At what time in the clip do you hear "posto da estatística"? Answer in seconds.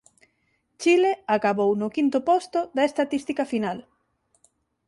2.29-3.43